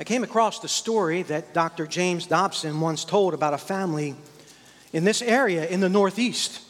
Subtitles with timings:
[0.00, 1.86] I came across the story that Dr.
[1.86, 4.16] James Dobson once told about a family
[4.94, 6.62] in this area in the Northeast.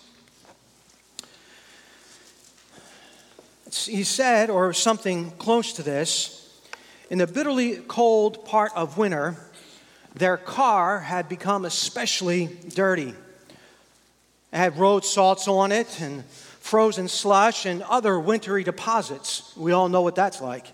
[3.72, 6.60] He said, or something close to this,
[7.08, 9.36] in the bitterly cold part of winter,
[10.16, 13.14] their car had become especially dirty.
[14.52, 16.24] It had road salts on it and
[16.58, 19.56] frozen slush and other wintry deposits.
[19.56, 20.66] We all know what that's like.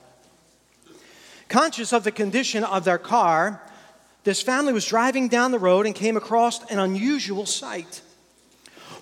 [1.48, 3.62] Conscious of the condition of their car,
[4.24, 8.02] this family was driving down the road and came across an unusual sight.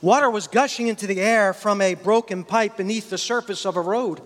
[0.02, 3.80] Water was gushing into the air from a broken pipe beneath the surface of a
[3.80, 4.20] road.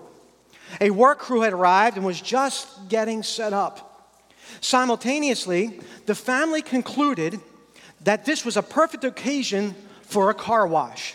[0.80, 4.12] A work crew had arrived and was just getting set up.
[4.60, 7.40] Simultaneously, the family concluded
[8.02, 11.14] that this was a perfect occasion for a car wash.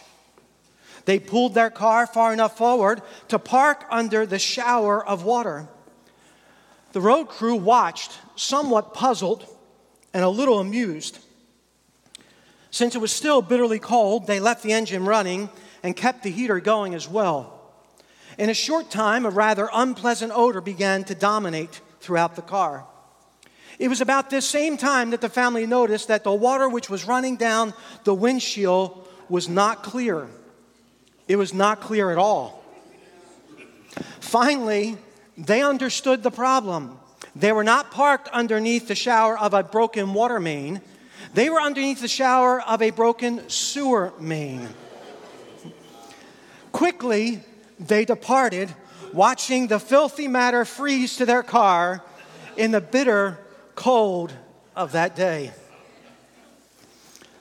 [1.05, 5.67] They pulled their car far enough forward to park under the shower of water.
[6.93, 9.45] The road crew watched, somewhat puzzled
[10.13, 11.19] and a little amused.
[12.71, 15.49] Since it was still bitterly cold, they left the engine running
[15.81, 17.59] and kept the heater going as well.
[18.37, 22.85] In a short time, a rather unpleasant odor began to dominate throughout the car.
[23.79, 27.05] It was about this same time that the family noticed that the water which was
[27.05, 30.27] running down the windshield was not clear.
[31.27, 32.63] It was not clear at all.
[34.19, 34.97] Finally,
[35.37, 36.99] they understood the problem.
[37.35, 40.81] They were not parked underneath the shower of a broken water main,
[41.33, 44.67] they were underneath the shower of a broken sewer main.
[46.71, 47.41] Quickly,
[47.79, 48.73] they departed,
[49.13, 52.03] watching the filthy matter freeze to their car
[52.57, 53.39] in the bitter
[53.75, 54.33] cold
[54.75, 55.51] of that day.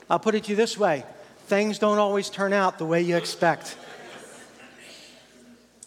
[0.09, 1.05] I'll put it to you this way
[1.47, 3.77] things don't always turn out the way you expect.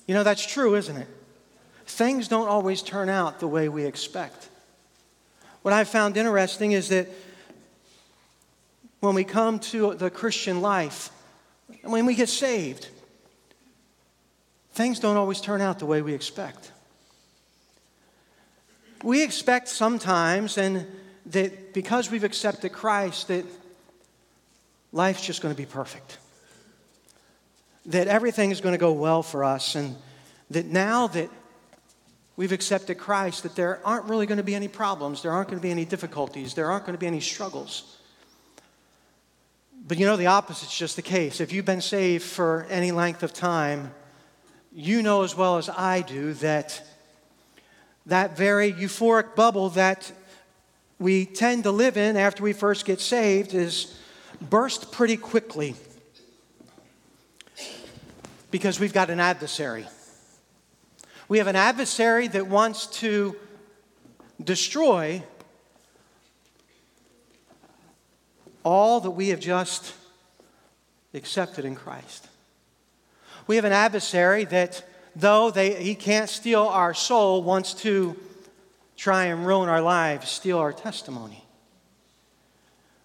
[0.08, 1.08] You know, that's true, isn't it?
[1.86, 4.50] Things don't always turn out the way we expect.
[5.61, 7.08] What I've found interesting is that
[9.00, 11.09] when we come to the Christian life,
[11.84, 12.90] when we get saved,
[14.73, 16.72] things don't always turn out the way we expect.
[19.03, 20.88] We expect sometimes, and
[21.28, 23.46] that because we've accepted Christ, that
[24.91, 26.17] life's just going to be perfect.
[27.88, 29.96] That everything is going to go well for us, and
[30.50, 31.29] that now that
[32.35, 35.59] we've accepted Christ, that there aren't really going to be any problems, there aren't going
[35.59, 37.97] to be any difficulties, there aren't going to be any struggles.
[39.88, 41.40] But you know, the opposite's just the case.
[41.40, 43.94] If you've been saved for any length of time,
[44.73, 46.81] you know as well as I do that
[48.07, 50.12] that very euphoric bubble that
[51.00, 53.97] we tend to live in after we first get saved is
[54.41, 55.75] burst pretty quickly
[58.52, 59.85] because we've got an adversary.
[61.28, 63.36] We have an adversary that wants to
[64.44, 65.24] destroy
[68.63, 69.94] all that we have just
[71.16, 72.28] accepted in Christ.
[73.47, 74.84] We have an adversary that,
[75.16, 78.16] though they, he can't steal our soul, wants to
[78.96, 81.44] try and ruin our lives, steal our testimony.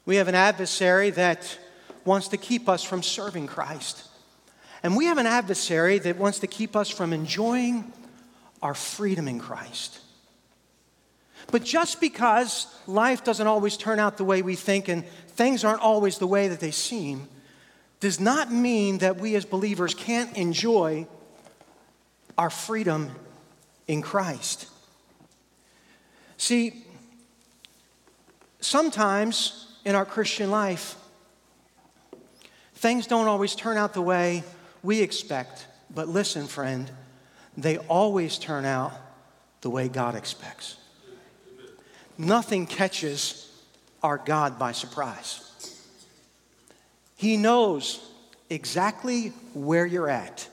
[0.04, 1.58] We have an adversary that
[2.04, 4.08] wants to keep us from serving Christ.
[4.82, 7.92] And we have an adversary that wants to keep us from enjoying
[8.62, 10.00] our freedom in Christ.
[11.50, 15.80] But just because life doesn't always turn out the way we think and things aren't
[15.80, 17.28] always the way that they seem,
[17.98, 21.06] does not mean that we as believers can't enjoy
[22.38, 23.10] our freedom
[23.86, 24.66] in Christ.
[26.36, 26.84] See,
[28.60, 30.96] sometimes in our Christian life,
[32.74, 34.44] things don't always turn out the way
[34.82, 35.66] we expect.
[35.94, 36.90] But listen, friend,
[37.62, 38.92] they always turn out
[39.60, 40.76] the way God expects.
[42.16, 43.50] Nothing catches
[44.02, 45.46] our God by surprise.
[47.16, 48.06] He knows
[48.48, 50.48] exactly where you're at,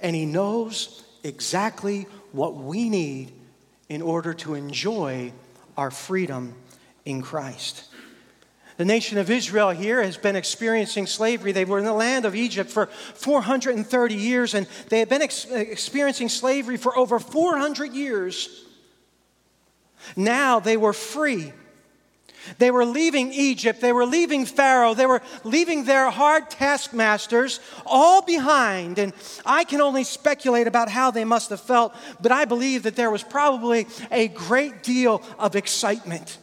[0.00, 3.32] and He knows exactly what we need
[3.88, 5.32] in order to enjoy
[5.76, 6.54] our freedom
[7.04, 7.89] in Christ.
[8.80, 11.52] The nation of Israel here has been experiencing slavery.
[11.52, 15.44] They were in the land of Egypt for 430 years, and they had been ex-
[15.44, 18.64] experiencing slavery for over 400 years.
[20.16, 21.52] Now they were free.
[22.56, 28.22] They were leaving Egypt, they were leaving Pharaoh, they were leaving their hard taskmasters all
[28.22, 28.98] behind.
[28.98, 29.12] And
[29.44, 33.10] I can only speculate about how they must have felt, but I believe that there
[33.10, 36.38] was probably a great deal of excitement.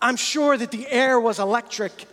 [0.00, 2.06] I'm sure that the air was electric,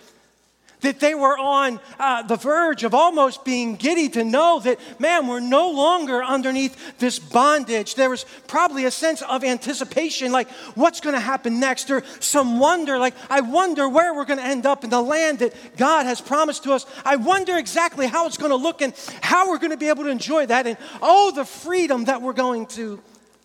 [0.81, 5.27] that they were on uh, the verge of almost being giddy to know that, man,
[5.27, 7.93] we're no longer underneath this bondage.
[7.93, 12.57] There was probably a sense of anticipation, like what's going to happen next, or some
[12.57, 16.07] wonder, like, I wonder where we're going to end up in the land that God
[16.07, 16.87] has promised to us.
[17.05, 20.05] I wonder exactly how it's going to look and how we're going to be able
[20.05, 22.99] to enjoy that, and oh, the freedom that we're going to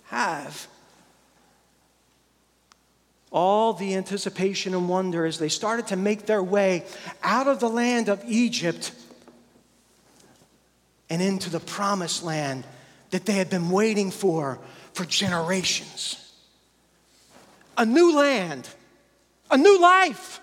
[0.04, 0.68] have
[3.30, 6.84] all the anticipation and wonder as they started to make their way
[7.22, 8.92] out of the land of Egypt
[11.10, 12.64] and into the promised land
[13.10, 14.58] that they had been waiting for
[14.92, 16.32] for generations.
[17.76, 18.68] A new land,
[19.50, 20.40] a new life.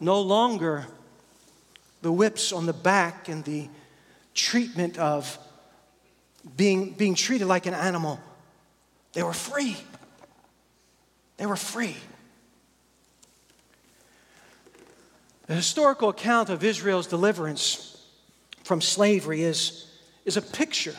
[0.00, 0.86] No longer
[2.02, 3.68] the whips on the back and the
[4.34, 5.38] treatment of
[6.56, 8.20] being, being treated like an animal.
[9.12, 9.76] They were free.
[11.38, 11.96] They were free.
[15.46, 18.04] The historical account of Israel's deliverance
[18.64, 19.90] from slavery is,
[20.26, 20.94] is a picture.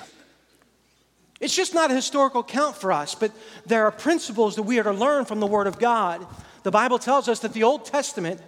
[1.40, 3.32] It's just not a historical account for us, but
[3.66, 6.26] there are principles that we are to learn from the Word of God.
[6.64, 8.42] The Bible tells us that the Old Testament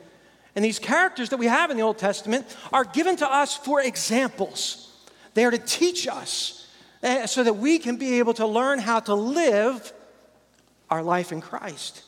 [0.56, 3.80] and these characters that we have in the Old Testament are given to us for
[3.80, 4.90] examples.
[5.34, 6.68] They are to teach us
[7.04, 9.94] eh, so that we can be able to learn how to live
[10.92, 12.04] our life in Christ.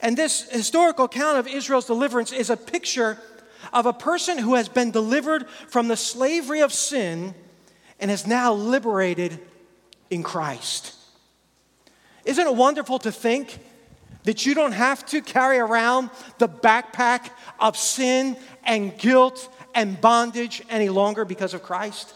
[0.00, 3.18] And this historical account of Israel's deliverance is a picture
[3.72, 7.34] of a person who has been delivered from the slavery of sin
[7.98, 9.40] and is now liberated
[10.10, 10.94] in Christ.
[12.24, 13.58] Isn't it wonderful to think
[14.24, 20.62] that you don't have to carry around the backpack of sin and guilt and bondage
[20.68, 22.12] any longer because of Christ?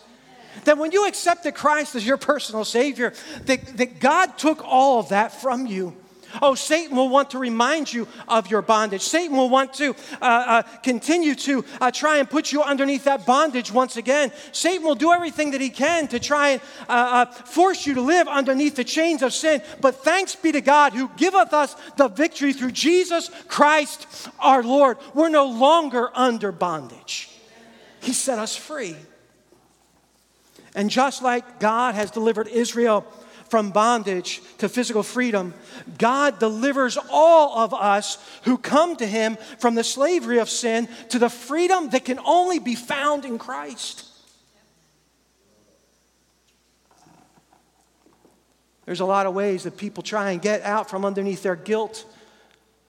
[0.65, 3.13] That when you accepted Christ as your personal Savior,
[3.47, 5.97] that, that God took all of that from you.
[6.41, 9.03] Oh, Satan will want to remind you of your bondage.
[9.03, 9.91] Satan will want to
[10.21, 14.33] uh, uh, continue to uh, try and put you underneath that bondage once again.
[14.53, 18.01] Satan will do everything that he can to try and uh, uh, force you to
[18.01, 19.63] live underneath the chains of sin.
[19.81, 24.99] But thanks be to God who giveth us the victory through Jesus Christ our Lord.
[25.15, 27.31] We're no longer under bondage,
[28.01, 28.97] He set us free.
[30.75, 33.03] And just like God has delivered Israel
[33.49, 35.53] from bondage to physical freedom,
[35.99, 41.19] God delivers all of us who come to Him from the slavery of sin to
[41.19, 44.07] the freedom that can only be found in Christ.
[48.87, 52.05] There's a lot of ways that people try and get out from underneath their guilt,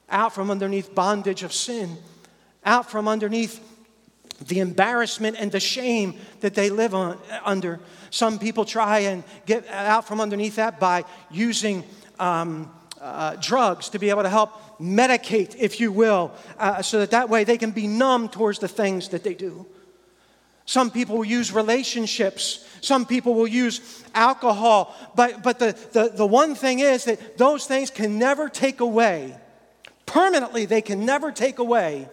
[0.09, 1.97] out from underneath bondage of sin,
[2.65, 3.59] out from underneath
[4.47, 7.79] the embarrassment and the shame that they live on, under.
[8.09, 11.83] Some people try and get out from underneath that by using
[12.19, 17.11] um, uh, drugs to be able to help medicate, if you will, uh, so that
[17.11, 19.65] that way they can be numb towards the things that they do.
[20.65, 22.65] Some people will use relationships.
[22.81, 24.95] Some people will use alcohol.
[25.15, 29.35] But, but the, the, the one thing is that those things can never take away,
[30.05, 32.07] permanently, they can never take away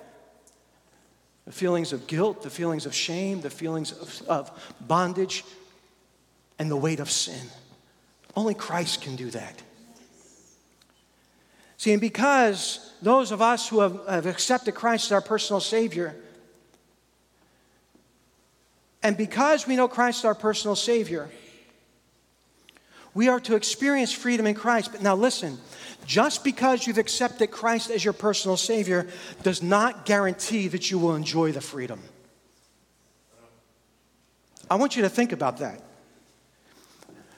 [1.49, 5.47] the feelings of guilt, the feelings of shame, the feelings of, of bondage,
[6.59, 7.41] and the weight of sin.
[8.37, 9.63] Only Christ can do that.
[11.79, 16.15] See, and because those of us who have, have accepted Christ as our personal Savior,
[19.03, 21.31] and because we know Christ as our personal Savior,
[23.15, 24.93] we are to experience freedom in Christ.
[24.93, 25.59] But now listen,
[26.07, 29.07] just because you've accepted Christ as your personal Savior
[29.43, 32.01] does not guarantee that you will enjoy the freedom.
[34.71, 35.83] I want you to think about that.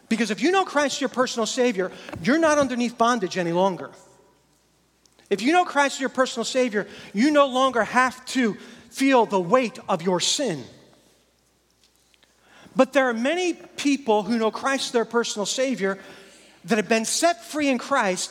[0.09, 1.93] Because if you know Christ as your personal Savior,
[2.23, 3.91] you're not underneath bondage any longer.
[5.31, 8.55] If you know Christ as your personal Savior, you no longer have to
[8.91, 10.65] feel the weight of your sin.
[12.77, 15.99] But there are many people who know Christ their personal Savior
[16.65, 18.31] that have been set free in Christ,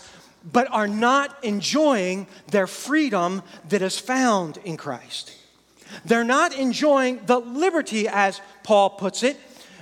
[0.50, 5.36] but are not enjoying their freedom that is found in Christ.
[6.06, 9.38] They're not enjoying the liberty, as Paul puts it.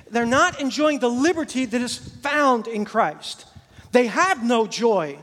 [0.10, 3.46] They're not enjoying the liberty that is found in Christ.
[3.92, 5.20] They have no joy.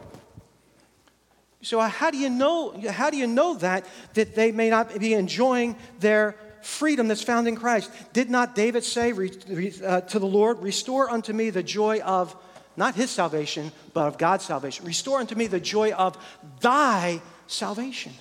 [1.62, 5.14] So how do you know how do you know that that they may not be
[5.14, 7.90] enjoying their freedom that's found in Christ?
[8.12, 12.34] Did not David say uh, to the Lord, "Restore unto me the joy of
[12.76, 14.84] not his salvation, but of God's salvation.
[14.84, 16.16] Restore unto me the joy of
[16.60, 18.12] thy salvation.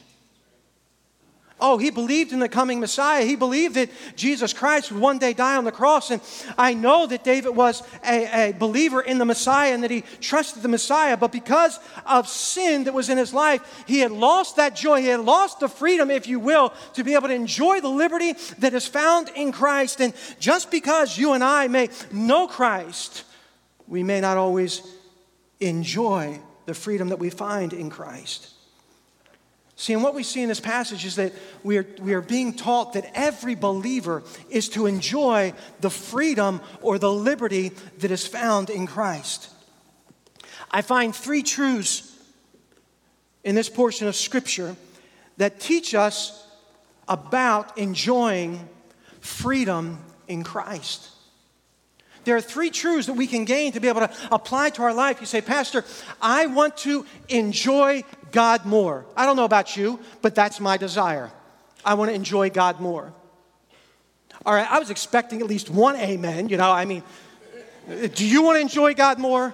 [1.65, 3.23] Oh, he believed in the coming Messiah.
[3.23, 6.11] He believed that Jesus Christ would one day die on the cross.
[6.11, 6.21] And
[6.57, 10.61] I know that David was a, a, believer in the Messiah and that he trusted
[10.61, 11.15] the Messiah.
[11.15, 14.99] But because of sin that was in his life, he had lost that joy.
[14.99, 18.33] He had lost the freedom, if you will, to be able to enjoy the liberty
[18.59, 20.01] that is found in Christ.
[20.01, 23.23] And just because you and I may know Christ,
[23.87, 24.81] we may not always
[25.61, 28.52] enjoy the freedom that we find in Christ.
[29.83, 32.53] See, and what we see in this passage is that we are, we are being
[32.53, 38.69] taught that every believer is to enjoy the freedom or the liberty that is found
[38.69, 39.49] in Christ.
[40.71, 42.17] I find three truths
[43.43, 44.77] in this portion of Scripture
[45.35, 46.47] that teach us
[47.09, 48.65] about enjoying
[49.19, 49.99] freedom
[50.29, 51.09] in Christ.
[52.23, 54.93] There are three truths that we can gain to be able to apply to our
[54.93, 55.19] life.
[55.19, 55.83] You say, Pastor,
[56.21, 59.05] I want to enjoy God more.
[59.15, 61.31] I don't know about you, but that's my desire.
[61.85, 63.13] I want to enjoy God more.
[64.45, 66.49] All right, I was expecting at least one amen.
[66.49, 67.03] You know, I mean,
[68.13, 69.53] do you want to enjoy God more?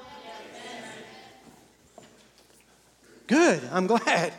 [3.27, 4.33] Good, I'm glad.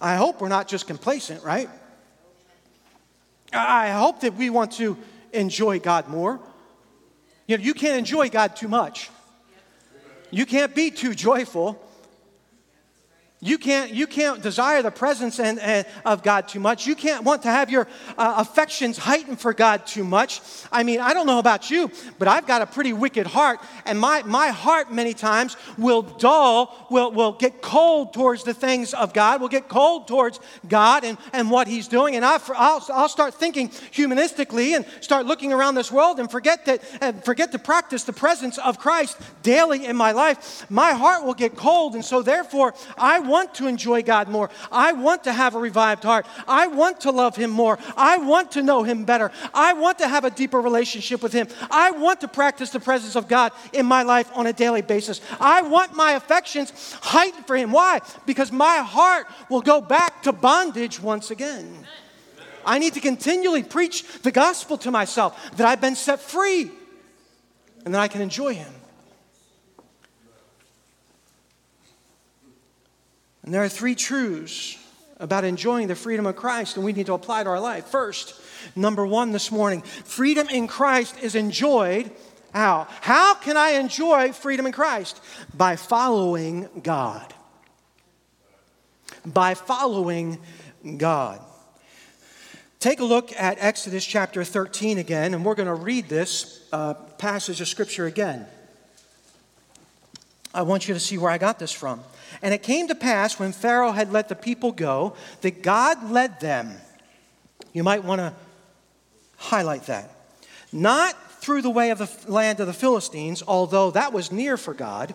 [0.00, 1.68] I hope we're not just complacent, right?
[3.52, 4.96] I hope that we want to
[5.32, 6.40] enjoy God more.
[7.46, 9.10] You know, you can't enjoy God too much.
[10.30, 11.82] You can't be too joyful.
[13.42, 16.86] You can't, you can't desire the presence and, and, of God too much.
[16.86, 20.42] You can't want to have your uh, affections heightened for God too much.
[20.70, 23.98] I mean, I don't know about you, but I've got a pretty wicked heart, and
[23.98, 29.14] my, my heart many times will dull, will, will get cold towards the things of
[29.14, 32.16] God, will get cold towards God and, and what He's doing.
[32.16, 36.66] And I, I'll, I'll start thinking humanistically and start looking around this world and forget,
[36.66, 40.70] that, and forget to practice the presence of Christ daily in my life.
[40.70, 44.50] My heart will get cold, and so therefore, I want to enjoy God more.
[44.70, 46.26] I want to have a revived heart.
[46.46, 47.78] I want to love Him more.
[47.96, 49.30] I want to know Him better.
[49.54, 51.48] I want to have a deeper relationship with Him.
[51.70, 55.20] I want to practice the presence of God in my life on a daily basis.
[55.40, 57.72] I want my affections heightened for Him.
[57.72, 58.00] Why?
[58.26, 61.86] Because my heart will go back to bondage once again.
[62.66, 66.70] I need to continually preach the gospel to myself that I've been set free
[67.84, 68.72] and that I can enjoy Him.
[73.50, 74.78] And there are three truths
[75.18, 77.86] about enjoying the freedom of Christ, and we need to apply to our life.
[77.86, 78.40] First,
[78.76, 82.12] number one this morning freedom in Christ is enjoyed.
[82.54, 82.86] How?
[83.00, 85.20] How can I enjoy freedom in Christ?
[85.52, 87.34] By following God.
[89.26, 90.38] By following
[90.96, 91.40] God.
[92.78, 96.94] Take a look at Exodus chapter 13 again, and we're going to read this uh,
[96.94, 98.46] passage of Scripture again.
[100.54, 102.04] I want you to see where I got this from.
[102.42, 106.40] And it came to pass when Pharaoh had let the people go that God led
[106.40, 106.72] them.
[107.72, 108.34] You might want to
[109.36, 110.10] highlight that.
[110.72, 114.74] Not through the way of the land of the Philistines, although that was near for
[114.74, 115.14] God.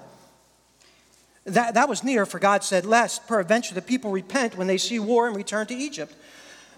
[1.46, 4.98] That, that was near, for God said, Lest peradventure the people repent when they see
[5.00, 6.14] war and return to Egypt.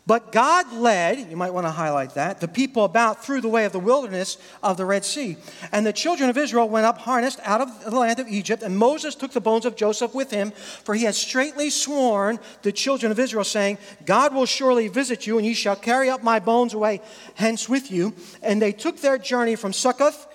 [0.08, 3.66] But God led, you might want to highlight that, the people about through the way
[3.66, 5.36] of the wilderness of the Red Sea.
[5.74, 8.78] And the children of Israel went up harnessed out of the land of Egypt, and
[8.78, 13.12] Moses took the bones of Joseph with him, for he had straitly sworn the children
[13.12, 16.74] of Israel, saying, God will surely visit you, and ye shall carry up my bones
[16.74, 17.02] away
[17.36, 18.14] hence with you.
[18.42, 20.26] And they took their journey from Succoth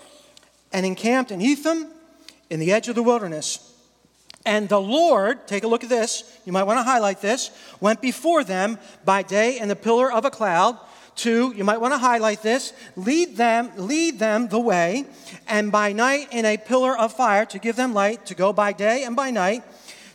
[0.70, 1.86] and encamped in Etham
[2.50, 3.71] in the edge of the wilderness.
[4.44, 8.00] And the Lord, take a look at this, you might want to highlight this, went
[8.00, 10.78] before them by day in the pillar of a cloud.
[11.14, 15.04] to, you might want to highlight this, lead them, lead them the way,
[15.46, 18.72] and by night in a pillar of fire to give them light to go by
[18.72, 19.62] day and by night.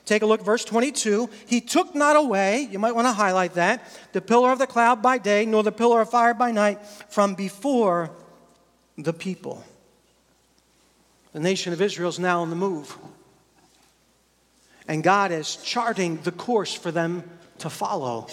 [0.05, 1.29] Take a look, verse 22.
[1.45, 5.01] He took not away, you might want to highlight that, the pillar of the cloud
[5.01, 8.09] by day, nor the pillar of fire by night from before
[8.97, 9.63] the people.
[11.33, 12.97] The nation of Israel is now on the move
[14.87, 17.23] and God is charting the course for them
[17.59, 18.27] to follow.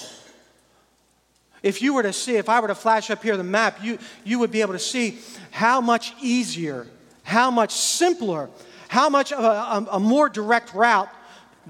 [1.62, 3.98] If you were to see, if I were to flash up here the map, you,
[4.22, 5.18] you would be able to see
[5.50, 6.86] how much easier,
[7.22, 8.50] how much simpler,
[8.88, 11.08] how much of a, a, a more direct route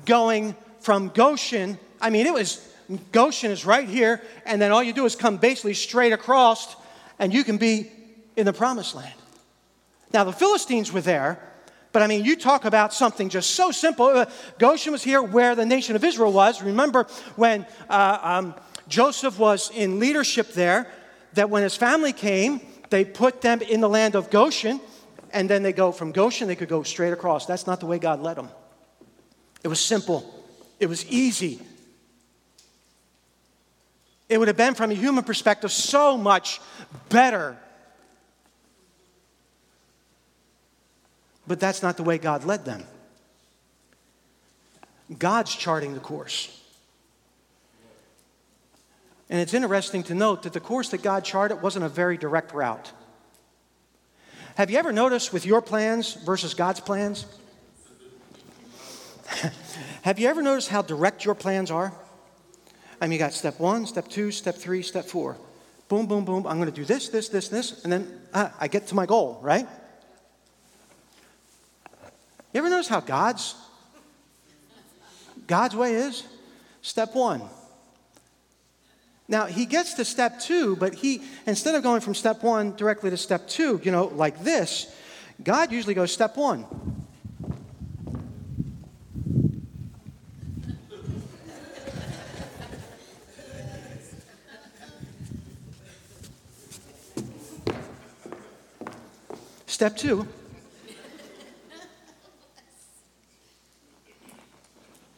[0.05, 1.79] going from Goshen.
[2.01, 2.69] I mean, it was
[3.13, 6.77] Goshen is right here, and then all you do is come basically straight across,
[7.19, 7.91] and you can be
[8.37, 9.15] in the promised land.
[10.13, 11.41] Now, the Philistines were there,
[11.95, 14.07] but I mean, you talk about something just so simple.
[14.07, 14.27] Uh,
[14.59, 16.61] Goshen was here where the nation of Israel was.
[16.61, 18.55] Remember when uh, um,
[18.89, 20.93] Joseph was in leadership there,
[21.35, 22.61] that when his family came,
[22.91, 24.81] they put them in the land of Goshen,
[25.33, 27.47] and then they go from Goshen, they could go straight across.
[27.47, 28.49] That's not the way God led them.
[29.63, 30.45] It was simple,
[30.81, 31.61] it was easy
[34.29, 36.61] It would have been, from a human perspective, so much
[37.09, 37.57] better.
[41.47, 42.85] But that's not the way God led them.
[45.19, 46.61] God's charting the course.
[49.29, 52.53] And it's interesting to note that the course that God charted wasn't a very direct
[52.55, 52.93] route.
[54.57, 57.27] Have you ever noticed with your plans versus God's plans?
[60.03, 61.93] Have you ever noticed how direct your plans are?
[63.01, 65.37] I mean, you got step one, step two, step three, step four.
[65.89, 66.47] Boom, boom, boom.
[66.47, 69.07] I'm going to do this, this, this, this, and then uh, I get to my
[69.07, 69.67] goal, right?
[72.55, 73.57] You ever notice how God's
[75.49, 76.23] God's way is?
[76.83, 77.43] Step one.
[79.27, 83.11] Now he gets to step two, but he instead of going from step one directly
[83.11, 84.95] to step two, you know, like this,
[85.43, 86.65] God usually goes step one.
[99.67, 100.29] Step two.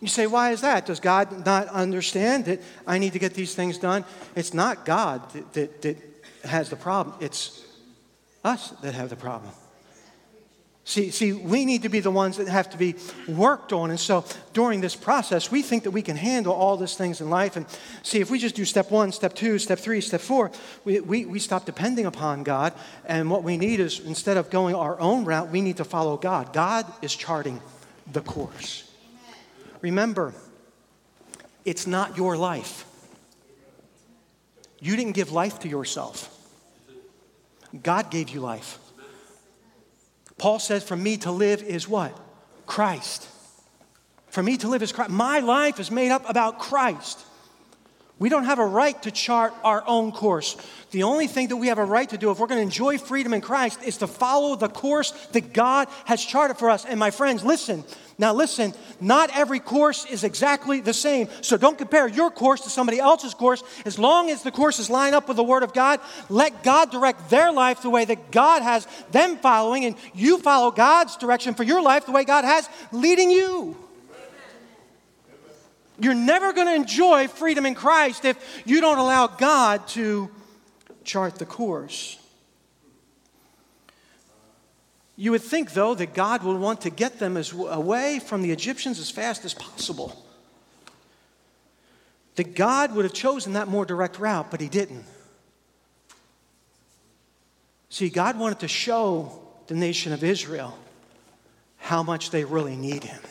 [0.00, 0.87] You say, why is that?
[0.87, 4.05] Does God not understand that I need to get these things done?
[4.35, 5.97] It's not God that, that, that
[6.45, 7.65] has the problem, it's
[8.45, 9.53] us that have the problem.
[10.85, 12.95] See, see, we need to be the ones that have to be
[13.26, 13.91] worked on.
[13.91, 17.29] And so during this process, we think that we can handle all these things in
[17.29, 17.57] life.
[17.57, 17.67] And
[18.05, 20.53] see, if we just do step one, step two, step three, step four,
[20.85, 22.73] we, we, we stop depending upon God.
[23.05, 26.17] And what we need is instead of going our own route, we need to follow
[26.17, 26.53] God.
[26.53, 27.61] God is charting
[28.12, 28.86] the course.
[29.80, 30.35] Remember,
[31.64, 32.85] it's not your life.
[34.80, 36.33] You didn't give life to yourself,
[37.83, 38.78] God gave you life.
[40.38, 42.18] Paul says, For me to live is what?
[42.66, 43.28] Christ.
[44.28, 45.11] For me to live is Christ.
[45.11, 47.18] My life is made up about Christ.
[48.18, 50.56] We don't have a right to chart our own course.
[50.90, 52.96] The only thing that we have a right to do if we're going to enjoy
[52.96, 56.87] freedom in Christ is to follow the course that God has charted for us.
[56.87, 57.85] And my friends, listen.
[58.18, 61.28] Now, listen, not every course is exactly the same.
[61.42, 63.62] So don't compare your course to somebody else's course.
[63.85, 67.28] As long as the courses line up with the Word of God, let God direct
[67.28, 71.64] their life the way that God has them following, and you follow God's direction for
[71.64, 73.76] your life the way God has leading you.
[75.98, 80.30] You're never going to enjoy freedom in Christ if you don't allow God to
[81.04, 82.18] chart the course.
[85.16, 88.50] You would think, though, that God would want to get them as, away from the
[88.50, 90.22] Egyptians as fast as possible.
[92.35, 95.04] That God would have chosen that more direct route, but He didn't.
[97.88, 100.76] See, God wanted to show the nation of Israel
[101.78, 103.22] how much they really need Him.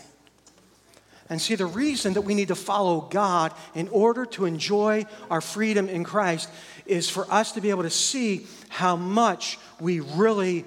[1.29, 5.41] And see, the reason that we need to follow God in order to enjoy our
[5.41, 6.49] freedom in Christ
[6.85, 10.65] is for us to be able to see how much we really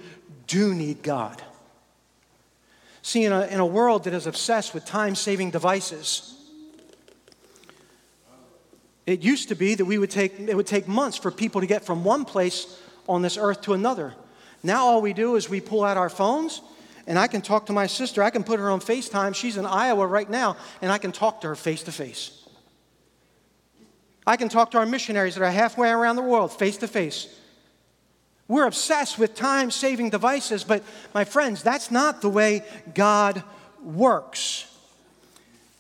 [0.49, 1.41] do need God.
[3.03, 6.35] See, in a, in a world that is obsessed with time saving devices,
[9.07, 11.67] it used to be that we would take, it would take months for people to
[11.67, 14.15] get from one place on this earth to another.
[14.63, 16.61] Now, all we do is we pull out our phones
[17.09, 18.23] and I can talk to my sister.
[18.23, 19.35] I can put her on FaceTime.
[19.35, 22.47] She's in Iowa right now, and I can talk to her face to face.
[24.27, 27.35] I can talk to our missionaries that are halfway around the world face to face.
[28.47, 30.83] We're obsessed with time saving devices, but
[31.15, 32.63] my friends, that's not the way
[32.95, 33.43] God
[33.83, 34.67] works.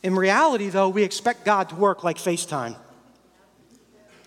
[0.02, 2.74] In reality, though, we expect God to work like FaceTime.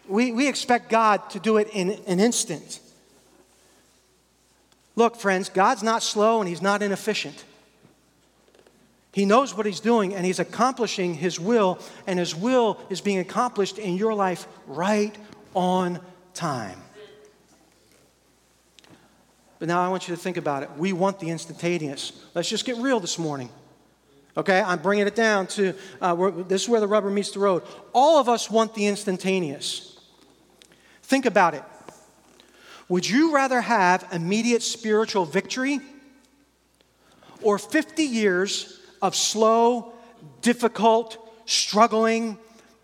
[0.07, 2.79] We, we expect God to do it in an instant.
[4.95, 7.43] Look, friends, God's not slow and He's not inefficient.
[9.13, 13.19] He knows what He's doing and He's accomplishing His will, and His will is being
[13.19, 15.15] accomplished in your life right
[15.53, 15.99] on
[16.33, 16.77] time.
[19.59, 20.71] But now I want you to think about it.
[20.77, 22.13] We want the instantaneous.
[22.33, 23.49] Let's just get real this morning.
[24.35, 27.63] Okay, I'm bringing it down to uh, this is where the rubber meets the road.
[27.93, 29.99] All of us want the instantaneous.
[31.03, 31.63] Think about it.
[32.91, 35.79] Would you rather have immediate spiritual victory
[37.41, 39.93] or 50 years of slow,
[40.41, 42.37] difficult, struggling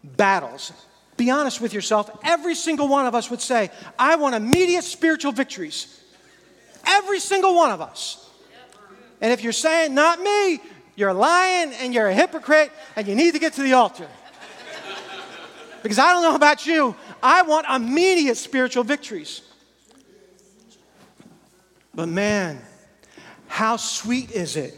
[0.05, 0.71] battles?
[1.17, 2.09] Be honest with yourself.
[2.23, 6.01] Every single one of us would say, I want immediate spiritual victories.
[6.85, 8.29] Every single one of us.
[9.19, 10.61] And if you're saying, not me,
[10.95, 14.07] you're lying and you're a hypocrite and you need to get to the altar.
[15.83, 19.41] Because I don't know about you, I want immediate spiritual victories.
[21.97, 22.61] But man,
[23.47, 24.75] how sweet is it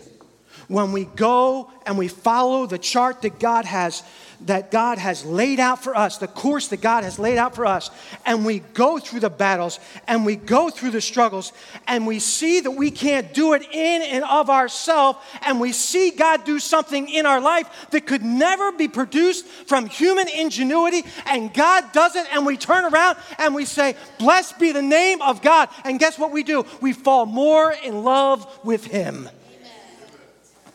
[0.69, 4.03] when we go and we follow the chart that God has
[4.41, 7.65] that God has laid out for us, the course that God has laid out for
[7.65, 7.91] us,
[8.25, 11.52] and we go through the battles and we go through the struggles
[11.88, 16.12] and we see that we can't do it in and of ourselves, and we see
[16.12, 21.54] God do something in our life that could never be produced from human ingenuity, and
[21.54, 25.41] God does it, and we turn around and we say, Blessed be the name of
[25.41, 25.69] God.
[25.84, 26.65] And guess what we do?
[26.82, 29.30] We fall more in love with Him.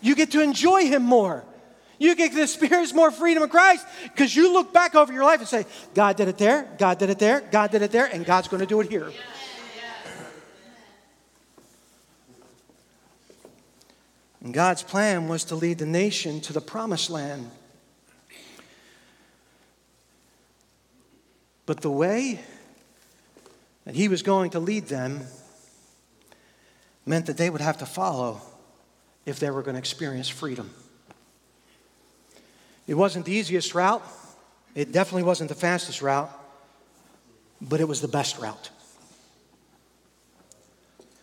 [0.01, 1.45] You get to enjoy Him more.
[1.99, 5.49] You to experience more freedom in Christ because you look back over your life and
[5.49, 8.49] say, God did it there, God did it there, God did it there, and God's
[8.49, 9.13] going to do it here.
[14.43, 17.51] And God's plan was to lead the nation to the promised land.
[21.65, 22.41] But the way
[23.87, 25.23] that He was going to lead them
[27.07, 28.43] meant that they would have to follow
[29.25, 30.71] if they were going to experience freedom.
[32.87, 34.03] It wasn't the easiest route,
[34.75, 36.31] it definitely wasn't the fastest route,
[37.61, 38.71] but it was the best route.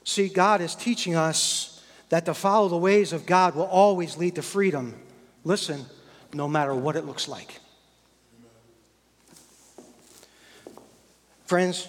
[0.04, 4.36] See, God is teaching us that to follow the ways of God will always lead
[4.36, 4.96] to freedom.
[5.44, 5.86] Listen,
[6.34, 7.60] no matter what it looks like.
[11.46, 11.88] Friends,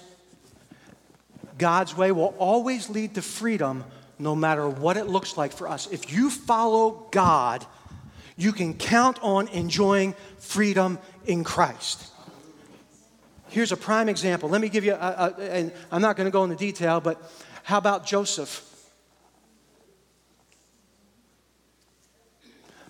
[1.59, 3.85] God's way will always lead to freedom
[4.19, 5.89] no matter what it looks like for us.
[5.91, 7.65] If you follow God,
[8.42, 12.09] you can count on enjoying freedom in Christ.
[13.48, 14.48] Here's a prime example.
[14.48, 14.96] Let me give you, a,
[15.38, 17.20] a, and I'm not going to go into detail, but
[17.62, 18.68] how about Joseph?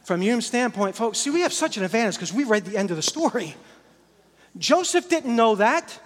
[0.04, 2.90] From human standpoint, folks, see, we have such an advantage because we read the end
[2.90, 3.54] of the story.
[4.56, 5.98] Joseph didn't know that.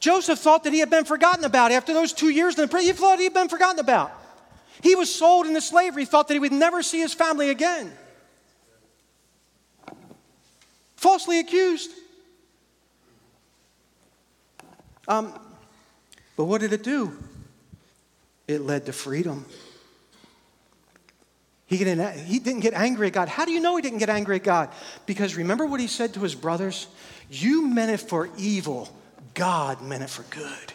[0.00, 2.88] Joseph thought that he had been forgotten about after those two years in the prison.
[2.88, 4.12] He thought he had been forgotten about.
[4.82, 7.92] He was sold into slavery, thought that he would never see his family again.
[10.96, 11.90] Falsely accused.
[15.08, 15.32] Um,
[16.36, 17.16] but what did it do?
[18.46, 19.44] It led to freedom.
[21.66, 23.28] He didn't, he didn't get angry at God.
[23.28, 24.70] How do you know he didn't get angry at God?
[25.06, 26.88] Because remember what he said to his brothers?
[27.30, 28.88] You meant it for evil,
[29.34, 30.72] God meant it for good.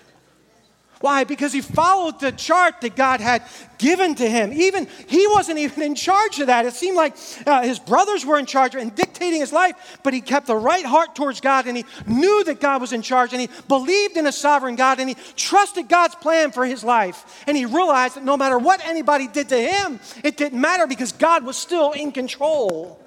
[1.01, 1.23] Why?
[1.23, 3.43] Because he followed the chart that God had
[3.77, 4.53] given to him.
[4.53, 6.65] Even he wasn't even in charge of that.
[6.65, 10.21] It seemed like uh, his brothers were in charge and dictating his life, but he
[10.21, 13.41] kept the right heart towards God and he knew that God was in charge and
[13.41, 17.43] he believed in a sovereign God and he trusted God's plan for his life.
[17.45, 21.12] And he realized that no matter what anybody did to him, it didn't matter because
[21.12, 22.99] God was still in control.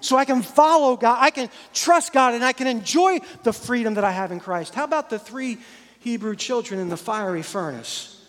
[0.00, 3.94] So I can follow God, I can trust God, and I can enjoy the freedom
[3.94, 4.74] that I have in Christ.
[4.74, 5.58] How about the three
[6.00, 8.22] Hebrew children in the fiery furnace.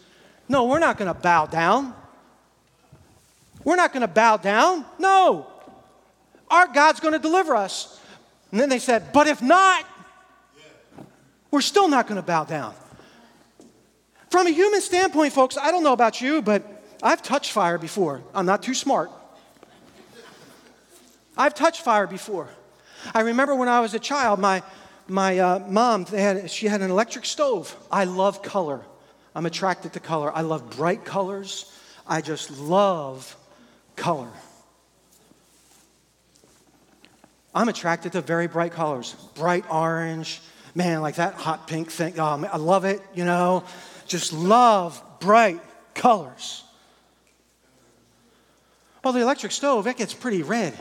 [0.47, 1.93] No, we're not going to bow down.
[3.63, 4.85] We're not going to bow down.
[4.99, 5.47] No.
[6.49, 7.99] Our God's going to deliver us.
[8.51, 9.85] And then they said, But if not,
[11.49, 12.73] we're still not going to bow down.
[14.29, 16.63] From a human standpoint, folks, I don't know about you, but
[17.01, 18.21] I've touched fire before.
[18.33, 19.09] I'm not too smart.
[21.37, 22.49] I've touched fire before.
[23.13, 24.61] I remember when I was a child, my,
[25.11, 27.75] my uh, mom, had, she had an electric stove.
[27.91, 28.81] I love color.
[29.35, 30.33] I'm attracted to color.
[30.33, 31.71] I love bright colors.
[32.07, 33.35] I just love
[33.95, 34.29] color.
[37.53, 39.13] I'm attracted to very bright colors.
[39.35, 40.41] Bright orange,
[40.73, 42.17] man, like that hot pink thing.
[42.17, 43.65] Oh, I love it, you know.
[44.07, 45.59] Just love bright
[45.93, 46.63] colors.
[49.03, 50.73] Well, the electric stove, it gets pretty red.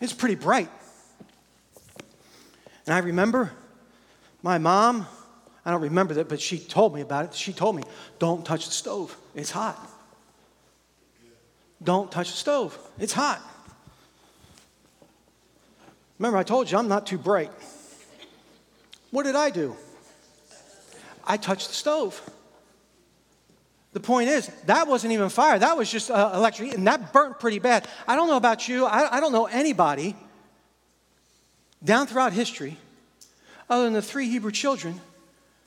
[0.00, 0.70] It's pretty bright.
[2.86, 3.52] And I remember
[4.42, 5.06] my mom,
[5.64, 7.34] I don't remember that, but she told me about it.
[7.34, 7.82] She told me,
[8.18, 9.78] don't touch the stove, it's hot.
[11.82, 13.40] Don't touch the stove, it's hot.
[16.18, 17.50] Remember, I told you I'm not too bright.
[19.10, 19.76] What did I do?
[21.26, 22.20] I touched the stove.
[23.92, 25.58] The point is, that wasn't even fire.
[25.58, 27.86] That was just uh, electric, and that burnt pretty bad.
[28.08, 28.86] I don't know about you.
[28.86, 30.16] I, I don't know anybody
[31.84, 32.78] down throughout history,
[33.68, 35.00] other than the three Hebrew children,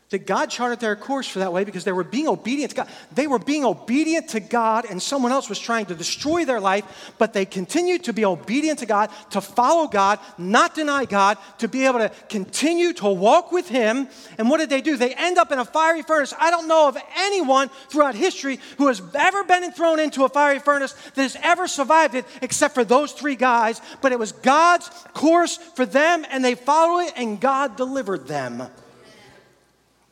[0.10, 2.90] that God charted their course for that way because they were being obedient to God.
[3.14, 7.14] They were being obedient to God, and someone else was trying to destroy their life,
[7.18, 11.68] but they continued to be obedient to God, to follow God, not deny God, to
[11.68, 14.08] be able to continue to walk with Him.
[14.38, 14.96] And what did they do?
[14.96, 16.34] They end up in a fiery furnace.
[16.40, 20.60] I don't know of anyone throughout history who has ever been thrown into a fiery
[20.60, 24.88] furnace that has ever survived it except for those three guys, but it was God's
[25.14, 28.70] course for them, and they followed it, and God delivered them.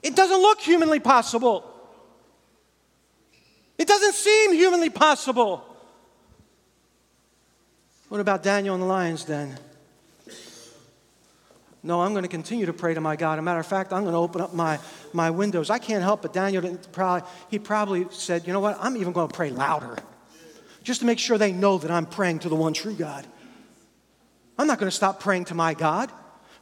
[0.06, 1.66] It doesn't look humanly possible.
[3.76, 5.66] It doesn't seem humanly possible.
[8.10, 9.58] What about Daniel and the lion's then?
[11.82, 13.34] No, I'm going to continue to pray to my God.
[13.34, 14.78] As a matter of fact, I'm going to open up my,
[15.12, 15.72] my windows.
[15.72, 19.28] I can't help but Daniel probably, he probably said, you know what, I'm even going
[19.28, 19.98] to pray louder
[20.84, 23.26] just to make sure they know that I'm praying to the one true God.
[24.60, 26.12] I'm not going to stop praying to my God.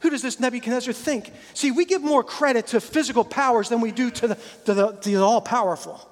[0.04, 1.32] Who does this Nebuchadnezzar think?
[1.54, 4.34] See, we give more credit to physical powers than we do to the,
[4.66, 6.06] to the, the all powerful.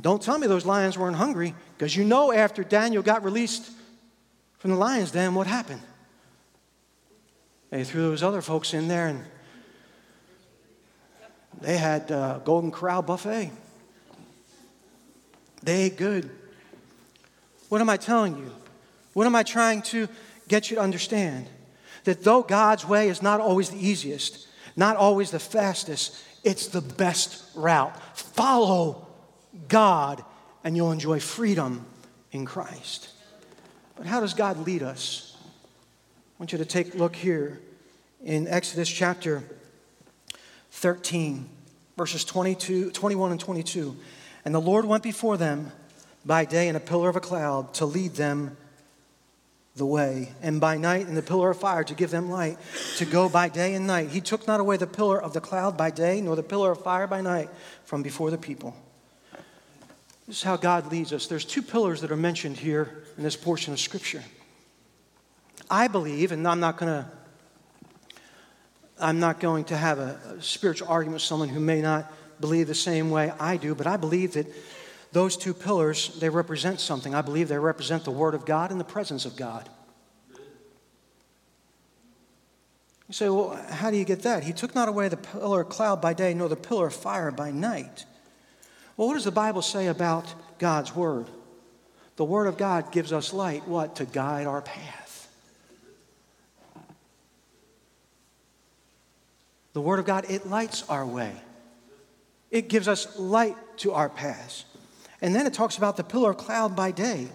[0.00, 3.72] Don't tell me those lions weren't hungry, because you know after Daniel got released
[4.58, 5.82] from the lion's den, what happened?
[7.70, 9.24] They threw those other folks in there and
[11.60, 13.50] they had uh, Golden Corral buffet.
[15.64, 16.30] They ate good.
[17.68, 18.52] What am I telling you?
[19.16, 20.10] What am I trying to
[20.46, 21.46] get you to understand?
[22.04, 26.82] That though God's way is not always the easiest, not always the fastest, it's the
[26.82, 27.98] best route.
[28.14, 29.06] Follow
[29.68, 30.22] God
[30.62, 31.86] and you'll enjoy freedom
[32.30, 33.08] in Christ.
[33.96, 35.34] But how does God lead us?
[35.46, 37.62] I want you to take a look here
[38.22, 39.42] in Exodus chapter
[40.72, 41.48] 13,
[41.96, 43.96] verses 22, 21 and 22.
[44.44, 45.72] And the Lord went before them
[46.26, 48.58] by day in a pillar of a cloud to lead them
[49.76, 52.58] the way, and by night in the pillar of fire to give them light,
[52.96, 54.08] to go by day and night.
[54.08, 56.82] He took not away the pillar of the cloud by day, nor the pillar of
[56.82, 57.50] fire by night
[57.84, 58.74] from before the people.
[60.26, 61.26] This is how God leads us.
[61.26, 64.24] There's two pillars that are mentioned here in this portion of Scripture.
[65.70, 67.10] I believe, and I'm not going to
[68.98, 72.10] I'm not going to have a, a spiritual argument with someone who may not
[72.40, 74.46] believe the same way I do, but I believe that
[75.16, 77.14] those two pillars, they represent something.
[77.14, 79.66] I believe they represent the Word of God and the presence of God.
[83.08, 84.44] You say, well, how do you get that?
[84.44, 87.30] He took not away the pillar of cloud by day, nor the pillar of fire
[87.30, 88.04] by night.
[88.98, 91.30] Well, what does the Bible say about God's Word?
[92.16, 93.96] The Word of God gives us light, what?
[93.96, 95.34] To guide our path.
[99.72, 101.32] The Word of God, it lights our way.
[102.50, 104.66] It gives us light to our paths.
[105.20, 107.28] And then it talks about the pillar of cloud by day.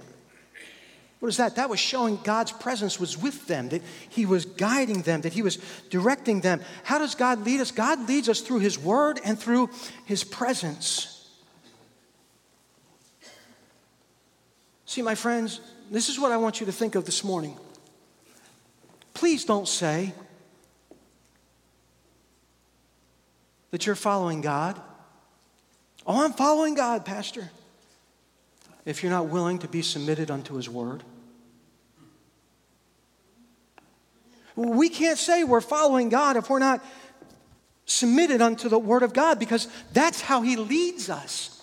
[1.20, 1.56] What is that?
[1.56, 5.44] That was showing God's presence was with them, that He was guiding them, that He
[5.44, 5.58] was
[5.90, 6.62] directing them.
[6.84, 7.70] How does God lead us?
[7.72, 9.70] God leads us through His Word and through
[10.06, 11.30] His presence.
[14.86, 17.56] See, my friends, this is what I want you to think of this morning.
[19.14, 20.14] Please don't say
[23.70, 24.82] that you're following God.
[26.06, 27.52] Oh, I'm following God, Pastor
[28.86, 31.04] if you're not willing to be submitted unto His Word?
[34.56, 36.84] We can't say we're following God if we're not
[37.86, 41.58] submitted unto the Word of God because that's how He leads us.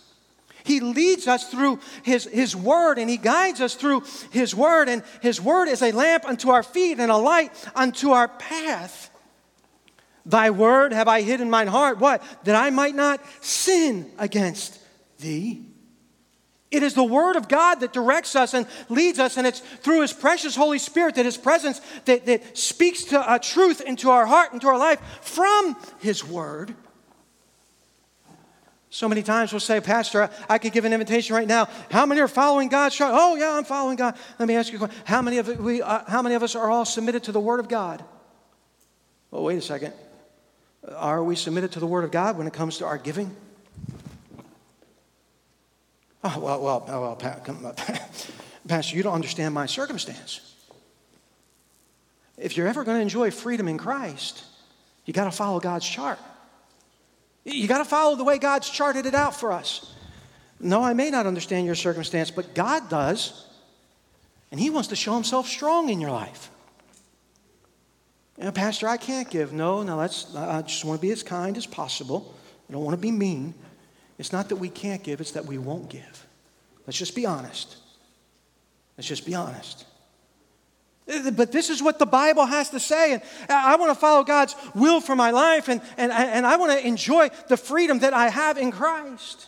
[0.64, 5.02] He leads us through his, his Word and He guides us through His Word, and
[5.22, 9.10] His Word is a lamp unto our feet and a light unto our path.
[10.26, 12.22] Thy Word have I hid in mine heart, what?
[12.44, 14.78] That I might not sin against
[15.18, 15.67] Thee.
[16.70, 20.02] It is the Word of God that directs us and leads us, and it's through
[20.02, 24.26] His precious Holy Spirit that His presence that, that speaks to a truth into our
[24.26, 26.74] heart, and into our life from His Word.
[28.90, 31.68] So many times we'll say, Pastor, I could give an invitation right now.
[31.90, 32.92] How many are following God?
[33.00, 34.16] Oh, yeah, I'm following God.
[34.38, 35.02] Let me ask you a question.
[35.04, 37.60] How many of, we, uh, how many of us are all submitted to the Word
[37.60, 38.02] of God?
[39.30, 39.92] Well, wait a second.
[40.96, 43.34] Are we submitted to the Word of God when it comes to our giving?
[46.24, 47.74] Oh, well, well, oh, well,
[48.68, 50.54] Pastor, you don't understand my circumstance.
[52.36, 54.44] If you're ever going to enjoy freedom in Christ,
[55.04, 56.18] you got to follow God's chart.
[57.44, 59.94] You got to follow the way God's charted it out for us.
[60.60, 63.46] No, I may not understand your circumstance, but God does.
[64.50, 66.50] And He wants to show Himself strong in your life.
[68.36, 69.52] You know, Pastor, I can't give.
[69.52, 72.34] No, no, that's, I just want to be as kind as possible.
[72.68, 73.54] I don't want to be mean.
[74.18, 76.26] It's not that we can't give, it's that we won't give.
[76.86, 77.76] Let's just be honest.
[78.96, 79.84] Let's just be honest.
[81.06, 83.14] But this is what the Bible has to say.
[83.14, 86.72] And I want to follow God's will for my life, and, and, and I want
[86.72, 89.46] to enjoy the freedom that I have in Christ.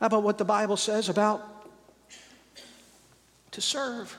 [0.00, 1.42] How about what the Bible says about
[3.52, 4.18] to serve?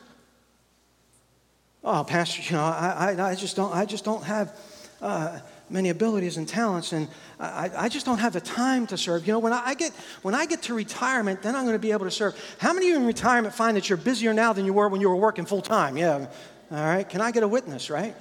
[1.84, 4.58] Oh, Pastor, you know, I, I, I just don't, I just don't have.
[5.02, 7.08] Uh, many abilities and talents, and
[7.40, 9.28] I, I, just don't have the time to serve.
[9.28, 11.92] You know, when I get when I get to retirement, then I'm going to be
[11.92, 12.36] able to serve.
[12.58, 15.02] How many of you in retirement find that you're busier now than you were when
[15.02, 15.98] you were working full time?
[15.98, 16.28] Yeah.
[16.72, 17.08] All right.
[17.08, 17.90] Can I get a witness?
[17.90, 18.16] Right?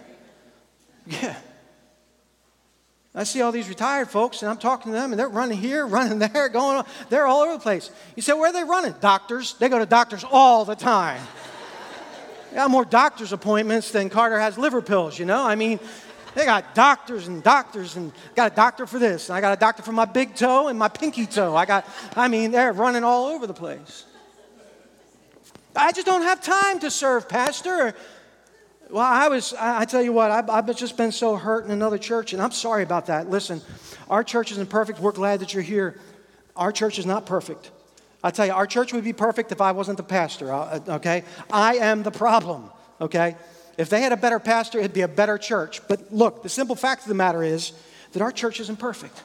[1.07, 1.37] Yeah.
[3.15, 5.87] I see all these retired folks, and I'm talking to them, and they're running here,
[5.87, 6.87] running there, going on.
[7.09, 7.91] They're all over the place.
[8.15, 8.95] You say, where are they running?
[9.01, 9.55] Doctors.
[9.55, 11.23] They go to doctors all the time.
[12.55, 15.43] Got more doctor's appointments than Carter has liver pills, you know?
[15.43, 15.81] I mean,
[16.37, 19.59] they got doctors and doctors, and got a doctor for this, and I got a
[19.59, 21.57] doctor for my big toe and my pinky toe.
[21.57, 24.05] I got, I mean, they're running all over the place.
[25.75, 27.94] I just don't have time to serve, Pastor.
[28.90, 31.96] Well, I was, I tell you what, I've, I've just been so hurt in another
[31.96, 33.31] church, and I'm sorry about that.
[33.31, 33.62] Listen,
[34.11, 35.01] our church isn't perfect.
[35.01, 35.99] We're glad that you're here.
[36.55, 37.70] Our church is not perfect.
[38.22, 41.25] I tell you, our church would be perfect if I wasn't the pastor, uh, okay?
[41.51, 42.70] I am the problem,
[43.01, 43.37] okay?
[43.77, 45.87] If they had a better pastor, it'd be a better church.
[45.87, 47.73] But look, the simple fact of the matter is
[48.12, 49.23] that our church isn't perfect.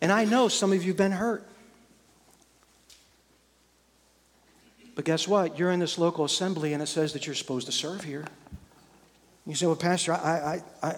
[0.00, 1.46] And I know some of you have been hurt.
[4.94, 5.58] But guess what?
[5.58, 8.24] You're in this local assembly and it says that you're supposed to serve here.
[9.46, 10.96] You say, Well, Pastor, I, I, I,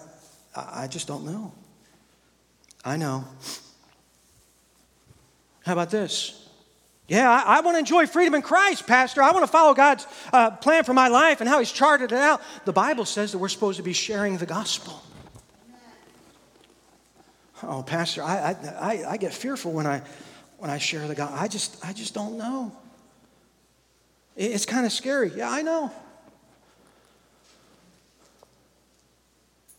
[0.55, 1.53] I just don't know.
[2.83, 3.25] I know.
[5.65, 6.44] How about this?
[7.07, 9.21] Yeah, I, I want to enjoy freedom in Christ, Pastor.
[9.21, 12.17] I want to follow God's uh, plan for my life and how He's charted it
[12.17, 12.41] out.
[12.65, 15.01] The Bible says that we're supposed to be sharing the gospel.
[17.63, 20.01] Oh, Pastor, I, I, I, get fearful when I,
[20.57, 21.39] when I share the gospel.
[21.39, 22.71] I just, I just don't know.
[24.35, 25.31] It's kind of scary.
[25.35, 25.91] Yeah, I know.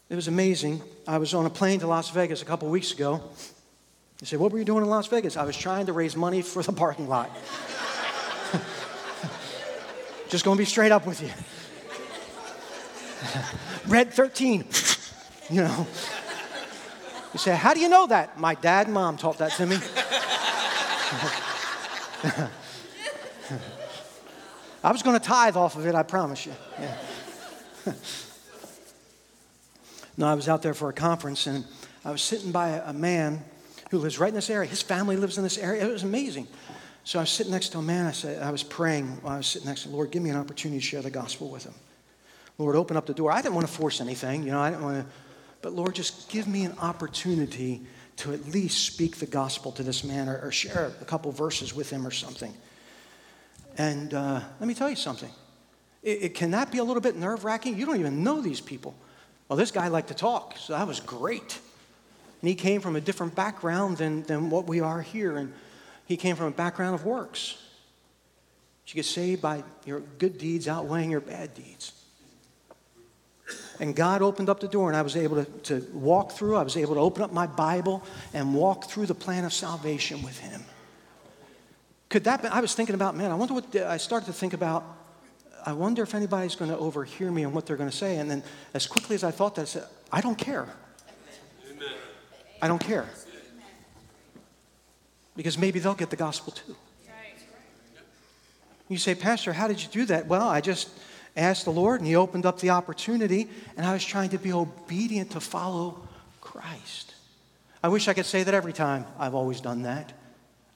[0.08, 0.82] It was amazing.
[1.06, 3.22] I was on a plane to Las Vegas a couple weeks ago.
[4.20, 5.36] You say, What were you doing in Las Vegas?
[5.36, 7.30] I was trying to raise money for the parking lot.
[10.28, 11.30] Just to be straight up with you.
[13.92, 14.64] Red 13,
[15.50, 15.86] you know.
[17.32, 18.40] You say, How do you know that?
[18.40, 19.76] My dad and mom taught that to me.
[24.82, 26.52] I was to tithe off of it, I promise you.
[26.78, 26.96] Yeah.
[30.16, 31.64] no, I was out there for a conference and
[32.04, 33.44] I was sitting by a man
[33.90, 34.68] who lives right in this area.
[34.68, 35.86] His family lives in this area.
[35.86, 36.46] It was amazing.
[37.04, 38.06] So I was sitting next to a man.
[38.06, 40.36] I said, I was praying while I was sitting next to Lord, give me an
[40.36, 41.74] opportunity to share the gospel with him.
[42.58, 43.30] Lord, open up the door.
[43.30, 45.12] I didn't want to force anything, you know, I didn't want to,
[45.62, 47.82] but Lord, just give me an opportunity
[48.16, 51.74] to at least speak the gospel to this man or, or share a couple verses
[51.74, 52.52] with him or something.
[53.78, 55.30] And uh, let me tell you something.
[56.02, 57.78] It, it, can that be a little bit nerve wracking?
[57.78, 58.94] You don't even know these people.
[59.48, 61.60] Well, this guy liked to talk, so that was great.
[62.40, 65.36] And he came from a different background than, than what we are here.
[65.36, 65.52] And
[66.06, 67.62] he came from a background of works.
[68.86, 71.92] You get saved by your good deeds outweighing your bad deeds.
[73.80, 76.56] And God opened up the door, and I was able to, to walk through.
[76.56, 80.22] I was able to open up my Bible and walk through the plan of salvation
[80.22, 80.62] with Him.
[82.08, 82.48] Could that be?
[82.48, 84.84] I was thinking about, man, I wonder what, I started to think about,
[85.64, 88.16] I wonder if anybody's going to overhear me and what they're going to say.
[88.18, 90.68] And then as quickly as I thought that, I said, I don't care.
[92.60, 93.06] I don't care.
[95.36, 96.76] Because maybe they'll get the gospel too.
[98.88, 100.26] You say, Pastor, how did you do that?
[100.26, 100.88] Well, I just
[101.36, 104.52] asked the Lord and He opened up the opportunity, and I was trying to be
[104.52, 106.00] obedient to follow
[106.40, 107.14] Christ.
[107.82, 110.12] I wish I could say that every time I've always done that.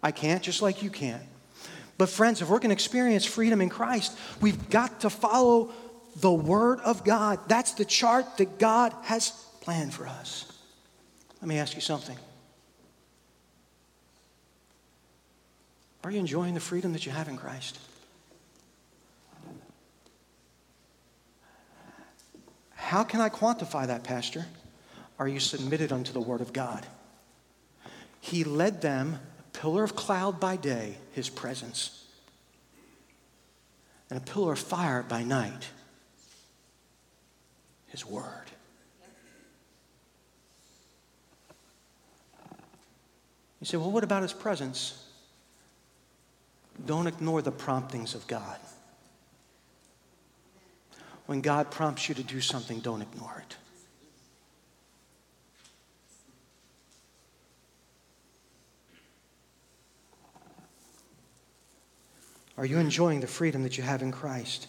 [0.03, 1.23] I can't, just like you can't.
[1.99, 5.71] But, friends, if we're going to experience freedom in Christ, we've got to follow
[6.17, 7.39] the Word of God.
[7.47, 10.50] That's the chart that God has planned for us.
[11.41, 12.19] Let me ask you something.
[16.05, 17.79] Are you enjoying the freedom that you have in Christ?
[22.75, 24.47] How can I quantify that, Pastor?
[25.19, 26.87] Are you submitted unto the Word of God?
[28.21, 32.05] He led them a pillar of cloud by day, his presence,
[34.09, 35.69] and a pillar of fire by night,
[37.89, 38.51] his word.
[43.61, 45.07] You say, well, what about his presence?
[46.87, 48.59] Don't ignore the promptings of God.
[51.27, 53.57] When God prompts you to do something, don't ignore it.
[62.57, 64.67] Are you enjoying the freedom that you have in Christ?